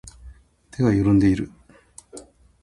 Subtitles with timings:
[0.71, 1.51] 手が悴んでいる